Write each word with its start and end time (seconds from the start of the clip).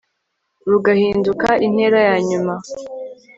rugahinduka 0.69 1.49
intera 1.67 1.99
ya 2.07 2.17
nyuma 2.27 2.53